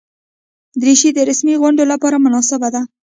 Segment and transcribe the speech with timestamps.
[0.81, 2.81] دریشي د رسمي غونډو لپاره مناسبه ده.